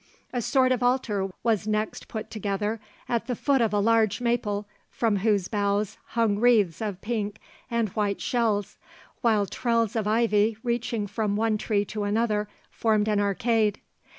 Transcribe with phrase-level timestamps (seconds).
[0.33, 4.67] A sort of altar was next put together at the foot of a large maple
[4.89, 7.37] from whose boughs hung wreaths of pink
[7.69, 8.79] and white shells,
[9.21, 13.79] while trails of ivy reaching from one tree to another formed an arcade.